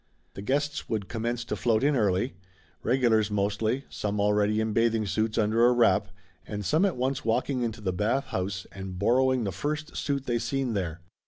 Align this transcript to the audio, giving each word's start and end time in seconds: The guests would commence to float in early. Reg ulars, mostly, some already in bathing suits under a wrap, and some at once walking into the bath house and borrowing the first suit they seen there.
The 0.33 0.41
guests 0.41 0.89
would 0.89 1.09
commence 1.09 1.45
to 1.45 1.55
float 1.55 1.83
in 1.83 1.95
early. 1.95 2.33
Reg 2.81 3.03
ulars, 3.03 3.29
mostly, 3.29 3.85
some 3.87 4.19
already 4.19 4.59
in 4.59 4.73
bathing 4.73 5.05
suits 5.05 5.37
under 5.37 5.63
a 5.67 5.71
wrap, 5.73 6.07
and 6.47 6.65
some 6.65 6.85
at 6.85 6.97
once 6.97 7.23
walking 7.23 7.61
into 7.61 7.81
the 7.81 7.93
bath 7.93 8.25
house 8.29 8.65
and 8.71 8.97
borrowing 8.97 9.43
the 9.43 9.51
first 9.51 9.95
suit 9.95 10.25
they 10.25 10.39
seen 10.39 10.73
there. 10.73 11.01